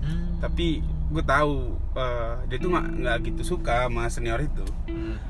[0.00, 0.40] Hmm.
[0.40, 5.20] tapi gue tahu eh, dia tuh nggak nggak gitu suka sama senior itu Hmm.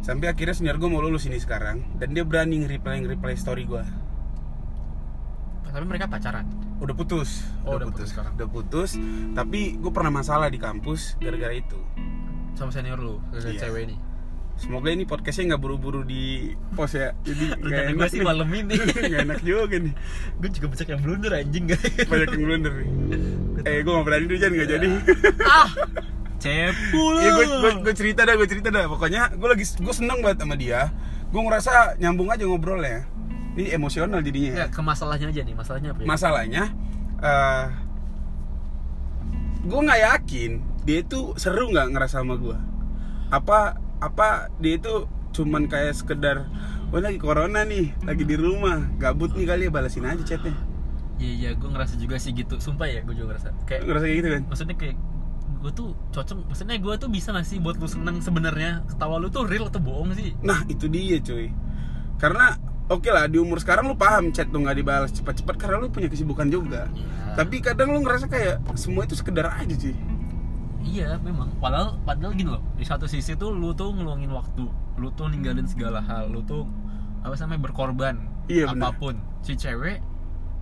[0.00, 3.78] sampai akhirnya senior gue mau lulus ini sekarang dan dia berani nge-reply nge-reply story gue
[5.64, 8.34] tapi mereka pacaran udah putus Oh, udah putus sekarang.
[8.34, 8.90] udah putus
[9.34, 11.78] tapi gue pernah masalah di kampus gara-gara itu
[12.54, 13.60] sama senior lu ke Iya.
[13.60, 13.96] cewek ini
[14.58, 17.14] semoga ini podcastnya nggak buru-buru di post ya.
[17.22, 18.74] Jadi nggak enak sih malam ini.
[19.08, 19.94] Nggak enak juga nih.
[20.42, 22.88] Gue juga banyak yang blunder anjing gak banyak yang blunder nih.
[23.62, 24.88] Eh gue nggak berani dulu Jan nggak jadi.
[25.58, 25.70] Ah
[26.38, 27.14] cepul.
[27.18, 27.30] Iya
[27.82, 28.84] gue cerita dah gue cerita dah.
[28.90, 30.90] Pokoknya gue lagi gue seneng banget sama dia.
[31.30, 33.06] Gue ngerasa nyambung aja ngobrolnya.
[33.54, 34.52] Ini emosional jadinya.
[34.62, 36.06] Ya ke masalahnya aja nih masalahnya apa ya?
[36.06, 36.64] Masalahnya
[37.18, 37.64] eh
[39.66, 40.50] gue nggak yakin
[40.86, 42.56] dia itu seru nggak ngerasa sama gue
[43.28, 46.46] apa apa dia itu cuman kayak sekedar
[46.88, 50.56] Wah lagi corona nih, lagi di rumah, gabut nih kali ya balasin aja chatnya.
[51.20, 54.16] iya iya gue ngerasa juga sih gitu sumpah ya gue juga ngerasa kayak Ngerasa kayak
[54.16, 54.42] gitu kan?
[54.48, 54.96] maksudnya kayak
[55.58, 59.28] gue tuh cocok maksudnya gue tuh bisa gak sih buat lu seneng sebenarnya ketawa lu
[59.28, 61.50] tuh real atau bohong sih Nah itu dia cuy.
[62.16, 62.56] Karena
[62.88, 66.08] oke lah di umur sekarang lu paham chat tuh nggak dibalas cepat-cepat karena lu punya
[66.08, 66.88] kesibukan juga.
[66.94, 67.36] Iya.
[67.36, 69.92] Tapi kadang lu ngerasa kayak semua itu sekedar aja cuy.
[70.84, 71.50] Iya memang.
[71.58, 74.66] Padahal padahal gini loh di satu sisi tuh lu tuh ngeluangin waktu
[74.98, 76.66] lu tuh ninggalin segala hal lu tuh
[77.22, 78.16] apa namanya berkorban
[78.48, 79.20] Iya, apa pun.
[79.44, 80.00] Si cewek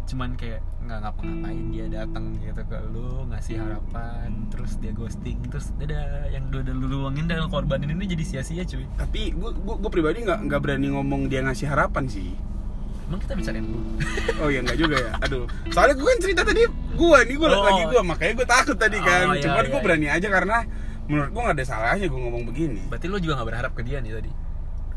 [0.06, 5.74] cuman kayak nggak ngapa-ngapain dia datang gitu ke lu ngasih harapan terus dia ghosting terus
[5.82, 8.86] dadah yang udah lu luangin dan korbanin ini jadi sia-sia cuy.
[8.94, 12.38] Tapi gue gue pribadi nggak nggak berani ngomong dia ngasih harapan sih.
[13.06, 13.80] Emang kita bicarain lu
[14.42, 15.12] Oh ya nggak juga ya.
[15.22, 15.46] Aduh.
[15.70, 17.62] Soalnya gue kan cerita tadi gue nih gue Oh.
[17.62, 19.24] lagi gue makanya gue takut tadi kan.
[19.30, 19.84] Oh, iya, Cuman iya, gue iya.
[19.86, 20.56] berani aja karena
[21.06, 22.80] menurut gue nggak ada salahnya gue ngomong begini.
[22.90, 24.30] berarti lu juga nggak berharap ke dia nih tadi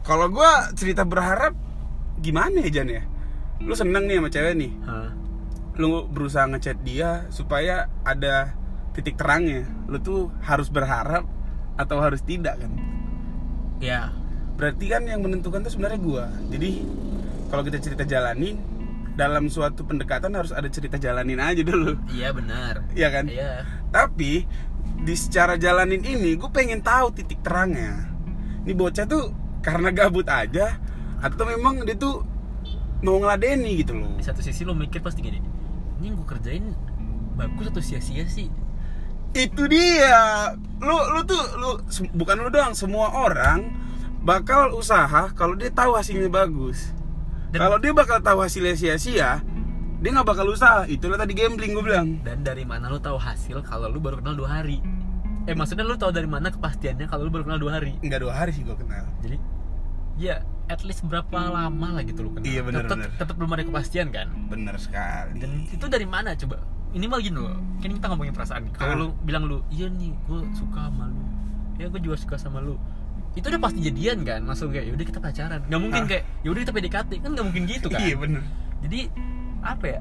[0.02, 1.54] Kalau gue cerita berharap
[2.18, 3.04] gimana ya Jan ya?
[3.62, 4.72] Lu seneng nih sama cewek nih.
[5.76, 8.58] Lu berusaha ngechat dia supaya ada
[8.92, 11.24] titik terangnya lu tuh harus berharap
[11.78, 12.72] atau harus tidak kan
[13.80, 14.12] ya
[14.60, 16.84] berarti kan yang menentukan tuh sebenarnya gua jadi
[17.50, 18.62] kalau kita cerita jalanin
[19.18, 22.00] dalam suatu pendekatan harus ada cerita jalanin aja dulu.
[22.08, 22.88] Iya benar.
[22.96, 23.26] Iya kan?
[23.28, 23.68] Iya.
[23.92, 24.48] Tapi
[25.04, 28.08] di secara jalanin ini gue pengen tahu titik terangnya.
[28.64, 30.80] Ini bocah tuh karena gabut aja
[31.20, 32.24] atau memang dia tuh
[33.04, 34.16] mau ngeladeni gitu loh.
[34.16, 35.42] Di satu sisi lo mikir pasti gini
[36.00, 36.66] ini yang gue kerjain
[37.36, 38.48] bagus atau sia-sia sih?
[39.36, 40.56] Itu dia.
[40.80, 41.70] Lu lu tuh lu
[42.16, 43.68] bukan lu doang semua orang
[44.24, 46.96] bakal usaha kalau dia tahu hasilnya bagus
[47.50, 49.42] Dan- kalau dia bakal tahu hasilnya sia-sia
[50.00, 50.86] dia nggak bakal usaha.
[50.86, 52.08] Itulah tadi gambling gue bilang.
[52.22, 54.80] Dan dari mana lo tahu hasil kalau lu baru kenal dua hari?
[55.44, 58.00] Eh maksudnya lu tahu dari mana kepastiannya kalau lu baru kenal dua hari?
[58.00, 59.04] Nggak dua hari sih gue kenal.
[59.20, 59.36] Jadi
[60.16, 62.46] ya at least berapa lama lah gitu lu kenal.
[62.46, 64.28] Iya, benar, tetap tetap belum ada kepastian kan?
[64.48, 65.36] Bener sekali.
[65.38, 66.64] Dan itu dari mana coba?
[66.90, 68.72] Ini mah gini loh kan kita ngomongin perasaan.
[68.72, 69.00] Kalau Ah.
[69.00, 71.24] lu bilang lu iya nih gue suka sama lu.
[71.76, 72.80] Ya gue juga suka sama lu
[73.38, 75.62] itu udah pasti jadian kan langsung kayak yaudah kita pacaran.
[75.70, 77.12] Nggak mungkin kayak yaudah kita PDKT.
[77.22, 78.02] Kan nggak mungkin gitu kan?
[78.02, 78.42] Iya bener.
[78.82, 79.00] Jadi
[79.62, 80.00] apa ya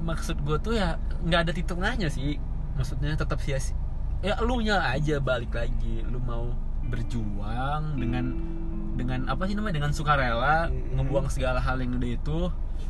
[0.00, 2.36] maksud gue tuh ya nggak ada titungannya sih.
[2.76, 3.76] Maksudnya tetap sia-sia
[4.20, 6.04] ya lu nya aja balik lagi.
[6.04, 6.52] Lu mau
[6.90, 8.24] berjuang dengan
[8.96, 11.00] dengan apa sih namanya dengan sukarela Hmm.
[11.00, 12.40] ngebuang segala hal yang udah itu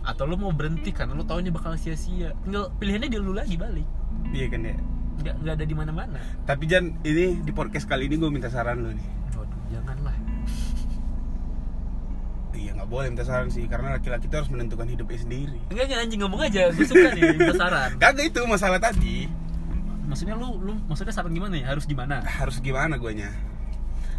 [0.03, 2.35] atau lu mau berhenti karena lu tahu ini bakal sia-sia.
[2.43, 3.87] Tinggal pilihannya di lu lagi balik.
[4.35, 4.77] Iya kan ya?
[5.21, 6.21] Nggak nggak ada di mana-mana.
[6.49, 9.20] Tapi Jan ini di podcast kali ini gue minta saran lu nih
[12.91, 15.59] boleh minta saran sih karena laki-laki itu harus menentukan hidupnya sendiri.
[15.71, 17.91] Enggak enggak anjing ngomong aja gue suka nih minta saran.
[17.97, 19.31] Kagak itu masalah tadi.
[20.05, 22.19] Maksudnya lu lu maksudnya saran gimana nih harus gimana?
[22.27, 23.31] Harus gimana guanya?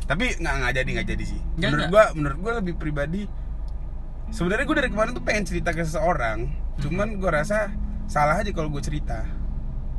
[0.08, 1.42] Tapi nggak nggak jadi nggak jadi sih.
[1.56, 3.28] Nggak, menurut gua menurut gua lebih pribadi
[4.32, 6.82] sebenarnya gua dari kemarin tuh pengen cerita ke seseorang Hmm.
[6.82, 7.68] cuman gua rasa
[8.08, 9.28] salah aja kalau gua cerita.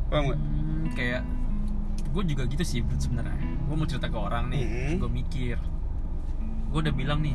[0.08, 1.20] Paham Hmm, kayak
[2.08, 3.32] gue juga gitu sih sebenarnya.
[3.62, 4.92] Gue mau cerita ke orang nih Mhm.
[4.98, 5.56] gue mikir.
[6.68, 7.32] Gue udah bilang nih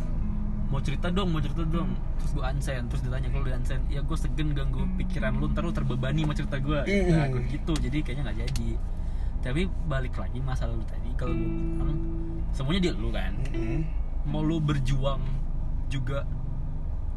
[0.67, 1.89] mau cerita dong mau cerita dong.
[2.19, 5.63] Terus gue unsend terus ditanya kalau di unsend ya gue segen ganggu pikiran lu ntar
[5.63, 7.08] lu terbebani sama cerita gue Mhm.
[7.10, 8.69] nah gue gitu jadi kayaknya nggak jadi.
[9.38, 11.91] Tapi balik lagi masalah lu tadi kalau gue bilang
[12.51, 13.34] semuanya di lu kan.
[14.23, 15.23] Mau lu berjuang
[15.88, 16.27] juga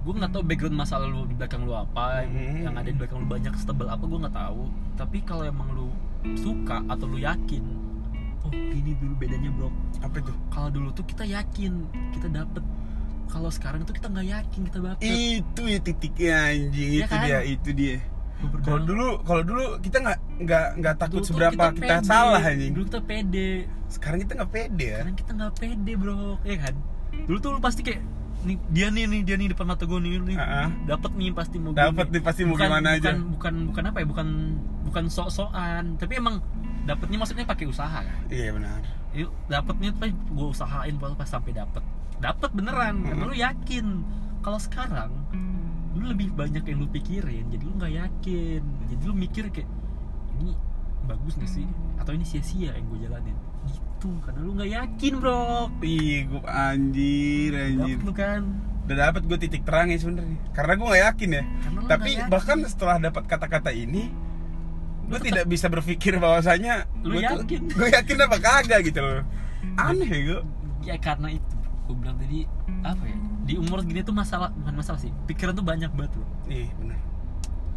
[0.00, 2.24] gue nggak tahu background masalah lu di belakang lu apa
[2.56, 4.62] yang ada di belakang lu banyak setebal apa gue nggak tahu.
[4.94, 5.90] Tapi kalau emang lu
[6.36, 7.64] suka atau lu yakin
[8.40, 9.68] oh ini dulu bedanya bro.
[10.00, 10.32] Apa itu?
[10.48, 11.72] Kalau dulu tuh kita yakin
[12.14, 12.62] kita dapet
[13.30, 15.02] kalau sekarang tuh kita nggak yakin kita dapet.
[15.06, 16.90] Itu ya titiknya anjing.
[16.90, 17.24] Iya itu kan?
[17.24, 17.96] dia itu dia.
[18.40, 22.08] Kalau dulu kalau dulu kita nggak nggak nggak takut Dulu seberapa kita, pede.
[22.08, 22.72] salah anjing.
[22.72, 23.50] Dulu kita pede.
[23.86, 24.98] Sekarang kita nggak pede ya.
[25.04, 26.40] Sekarang kita nggak pede bro.
[26.42, 26.74] Ya kan?
[27.28, 28.02] Dulu tuh lu pasti kayak
[28.40, 30.36] nih dia nih nih dia nih depan mata gue nih, nih.
[30.40, 30.72] Ah.
[30.88, 32.14] dapat nih pasti mau Dapet gini.
[32.16, 33.10] nih, pasti mau bukan, gimana bukan, aja.
[33.20, 34.28] bukan bukan apa ya bukan
[34.88, 35.84] bukan sok-sokan.
[36.00, 36.40] Tapi emang
[36.88, 38.24] dapetnya maksudnya pakai usaha kan?
[38.32, 38.80] Iya benar.
[39.12, 41.84] Yuk, dapetnya tuh gue usahain pas pas sampai dapet
[42.20, 43.86] dapet beneran karena lu yakin
[44.40, 45.10] kalau sekarang
[45.92, 49.68] lu lebih banyak yang lu pikirin jadi lu nggak yakin jadi lu mikir kayak
[50.38, 50.54] ini
[51.04, 55.68] bagus gak sih atau ini sia-sia yang gue jalanin gitu karena lu nggak yakin bro
[55.82, 57.96] Ih, gue anjir, anjir.
[57.96, 58.42] dapet lu kan
[58.80, 60.34] Udah dapat gue titik terangnya sebenarnya.
[60.50, 61.42] Karena gue nggak yakin ya.
[61.46, 62.26] Karena Tapi yakin.
[62.26, 64.10] bahkan setelah dapat kata-kata ini,
[65.06, 67.70] gue tidak bisa berpikir bahwasanya Lu gue yakin.
[67.70, 69.22] gue yakin apa kagak gitu loh.
[69.78, 70.40] Aneh ya gue.
[70.82, 71.54] ya karena itu
[71.90, 72.46] gue bilang tadi
[72.80, 76.28] apa ya di umur segini tuh masalah bukan masalah sih pikiran tuh banyak banget loh
[76.46, 76.98] Iya benar.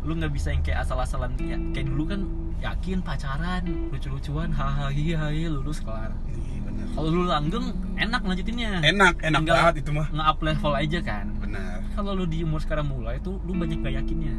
[0.01, 2.21] lu nggak bisa yang kayak asal-asalan ya, kayak dulu kan
[2.59, 6.85] yakin pacaran lucu-lucuan hahaha hihi lulus kelar Iya benar.
[6.91, 10.07] kalau lu langgeng enak lanjutinnya Enak, enak Tinggal banget itu mah.
[10.09, 11.77] nge-up level aja kan Benar.
[11.91, 14.35] kalau lu di umur sekarang mulai tuh lu banyak gak yakinnya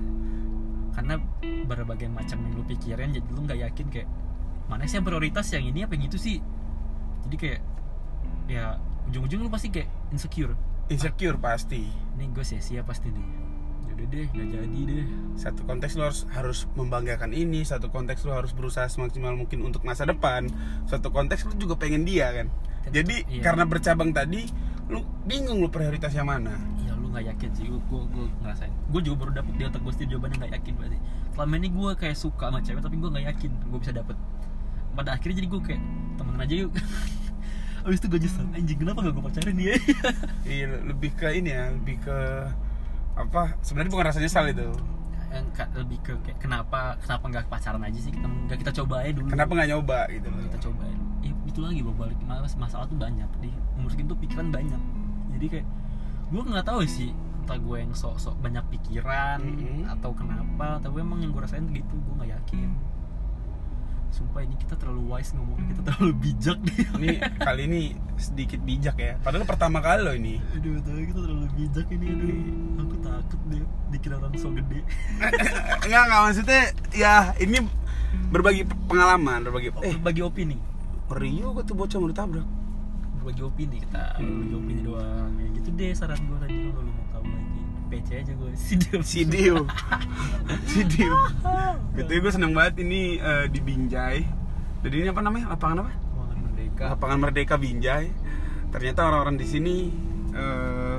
[0.92, 1.18] karena
[1.64, 4.06] berbagai macam yang lu pikirin jadi lu nggak yakin kayak
[4.64, 6.38] mana sih yang prioritas yang ini apa yang itu sih
[7.24, 7.60] jadi kayak
[8.46, 8.66] ya
[9.10, 10.54] ujung-ujung lu pasti kayak insecure
[10.92, 11.88] Insecure pasti.
[11.88, 13.44] ini gue sia-sia pasti nih
[13.94, 15.06] udah deh nggak jadi deh
[15.38, 19.82] Satu konteks lu harus harus membanggakan ini, satu konteks lu harus berusaha semaksimal mungkin untuk
[19.82, 20.46] masa depan.
[20.86, 22.46] Satu konteks lu juga pengen dia kan.
[22.92, 23.42] Jadi iya.
[23.42, 24.46] karena bercabang tadi,
[24.92, 26.54] lu bingung lu prioritasnya mana.
[26.84, 27.80] ya lu nggak yakin sih gue
[28.12, 30.98] gue ngerasain gue juga baru dapet di otak gue sendiri jawabannya nggak yakin berarti
[31.32, 34.16] selama ini gue kayak suka sama cewek tapi gue nggak yakin gue bisa dapet
[34.92, 35.82] pada akhirnya jadi gue kayak
[36.20, 36.72] temenan aja yuk
[37.84, 39.74] Abis itu gue nyesel anjing kenapa gak gue pacarin dia
[40.50, 42.16] Iya, lebih ke ini ya, lebih ke
[43.14, 43.54] apa?
[43.60, 44.68] Sebenarnya bukan rasa nyesal itu.
[45.30, 49.02] yang ka- lebih ke kayak kenapa kenapa nggak pacaran aja sih kita nggak kita coba
[49.02, 50.38] aja dulu Kenapa nggak nyoba gitu loh?
[50.44, 54.18] kita cobain ya, itu lagi bawa balik mas masalah tuh banyak di umur segitu tuh
[54.20, 54.78] pikiran banyak
[55.34, 55.66] jadi kayak
[56.30, 57.10] gue nggak tahu sih
[57.42, 59.90] entah gue yang sok-sok banyak pikiran Mhm.
[59.90, 62.70] atau kenapa tapi emang yang gue rasain gitu gue nggak yakin
[64.14, 66.78] sumpah ini kita terlalu wise ngomongnya kita terlalu bijak deh.
[67.02, 67.08] Ini
[67.42, 67.80] kali ini
[68.14, 69.18] sedikit bijak ya.
[69.18, 70.38] Padahal pertama kali loh ini.
[70.54, 72.38] aduh tapi kita terlalu bijak ini aduh.
[72.86, 74.86] Aku takut deh dikira orang so gede.
[75.84, 76.62] Enggak, enggak maksudnya
[76.94, 77.66] ya ini
[78.30, 79.98] berbagi pengalaman, berbagi eh.
[79.98, 80.56] bagi opini?
[81.10, 82.46] Rio gue tuh bocah mau ditabrak.
[83.18, 85.32] berbagi opini kita berbagi opini doang.
[85.42, 87.53] Ya gitu deh saran gue tadi kalau lu mau tahu lagi
[87.84, 89.64] PC aja gue si dia Si Dio.
[90.70, 91.14] si Dio.
[91.94, 94.20] Gitu gue seneng banget ini eh, di Binjai.
[94.82, 95.52] Jadi ini apa namanya?
[95.52, 95.92] Lapangan apa?
[96.12, 98.06] Ruangan Merdeka Lapangan Merdeka Binjai.
[98.68, 99.74] Ternyata orang-orang di sini
[100.34, 100.98] eh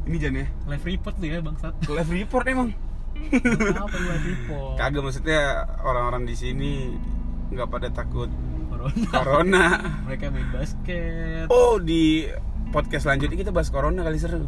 [0.00, 0.46] ini Jan ya.
[0.66, 2.70] live report nih ya bangsat Live report emang.
[3.70, 5.40] apa live report Kagak maksudnya
[5.84, 6.72] orang-orang di sini
[7.52, 8.30] nggak pada takut
[8.70, 9.64] corona corona.
[10.08, 12.24] mereka main basket Oh di
[12.70, 14.46] podcast selanjutnya kita bahas corona kali seru.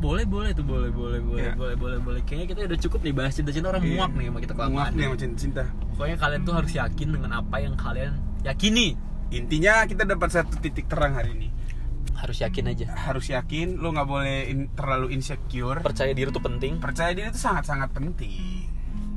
[0.00, 1.52] Boleh boleh tuh boleh boleh boleh Iya.
[1.54, 3.92] boleh boleh boleh kayaknya kita udah cukup nih bahas cinta cinta orang Iya.
[3.94, 5.62] muak nih sama kita kelamaan Muak nih sama cinta-cinta.
[5.92, 8.88] pokoknya kalian tuh harus yakin dengan apa yang kalian yakini
[9.30, 11.48] Intinya kita dapat satu titik terang hari ini.
[12.16, 15.80] harus yakin aja Harus yakin, lo nggak boleh in- terlalu insecure.
[15.80, 18.66] percaya diri tuh penting Percaya diri itu sangat-sangat penting.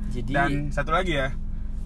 [0.08, 1.34] jadi Dan satu lagi ya,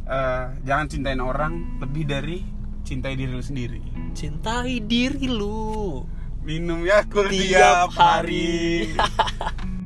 [0.04, 2.44] eh, jangan cintain orang lebih dari
[2.84, 3.80] cintai diri lu sendiri.
[4.12, 6.04] cintai diri lu
[6.48, 8.88] Minum Yakult Tiap tiap hari.
[8.96, 9.68] hari.